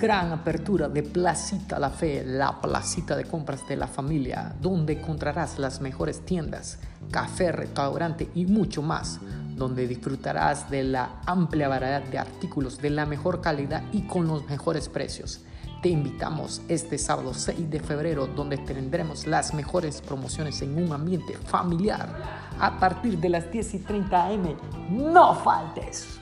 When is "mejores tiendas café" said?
5.82-7.52